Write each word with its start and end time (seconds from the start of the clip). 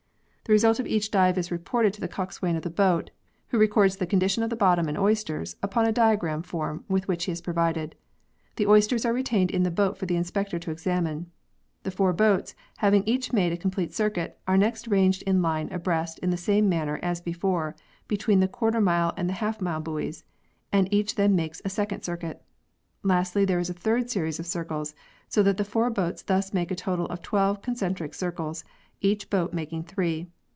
The 0.45 0.53
result 0.53 0.81
of 0.81 0.87
each 0.87 1.11
dive 1.11 1.35
vi] 1.35 1.39
A 1.39 1.43
CEYLON 1.45 1.59
PEARL 1.63 1.79
FISHERY 1.79 1.93
75 1.93 1.93
is 1.93 1.93
reported 1.93 1.93
to 1.93 2.01
the 2.01 2.07
coxswain 2.13 2.55
of 2.57 2.63
the 2.63 2.69
boat, 2.69 3.11
who 3.47 3.57
records 3.57 3.95
the 3.95 4.05
condition 4.05 4.43
of 4.43 4.59
bottom 4.59 4.89
and 4.89 4.97
oysters 4.97 5.55
upon 5.63 5.85
a 5.85 5.93
diagram 5.93 6.43
form 6.43 6.83
with 6.89 7.07
which 7.07 7.23
he 7.23 7.31
is 7.31 7.39
provided. 7.39 7.95
The 8.57 8.67
oysters 8.67 9.05
are 9.05 9.13
retained 9.13 9.49
in 9.49 9.63
the 9.63 9.71
boat 9.71 9.97
for 9.97 10.05
the 10.05 10.17
inspector 10.17 10.59
to 10.59 10.69
examine. 10.71 11.31
The 11.83 11.91
four 11.91 12.11
boats, 12.11 12.53
having 12.79 13.03
each 13.05 13.31
made 13.31 13.53
a 13.53 13.57
complete 13.57 13.93
circuit, 13.93 14.41
are 14.45 14.57
next 14.57 14.89
ranged 14.89 15.21
in 15.23 15.41
line 15.41 15.71
abreast 15.71 16.19
in 16.19 16.31
the 16.31 16.35
same 16.35 16.67
manner 16.67 16.99
as 17.01 17.21
before, 17.21 17.73
between 18.09 18.41
the 18.41 18.47
^ 18.47 18.83
mile 18.83 19.13
and 19.15 19.29
the 19.29 19.33
J 19.35 19.53
mile 19.61 19.79
buoys, 19.79 20.25
and 20.73 20.93
each 20.93 21.15
then 21.15 21.33
makes 21.33 21.61
a 21.63 21.69
second 21.69 22.03
circuit. 22.03 22.43
Lastly, 23.03 23.45
there 23.45 23.59
is 23.59 23.69
a 23.69 23.73
third 23.73 24.09
series 24.09 24.37
of 24.37 24.45
circles, 24.45 24.95
so 25.29 25.41
that 25.43 25.55
the 25.55 25.63
four 25.63 25.89
boats 25.89 26.21
thus 26.23 26.53
make 26.53 26.71
a 26.71 26.75
total 26.75 27.05
of 27.05 27.21
twelve 27.21 27.61
concentric 27.61 28.13
circuits, 28.13 28.65
each 28.99 29.29
boat 29.29 29.53
making 29.53 29.83
three. 29.85 30.27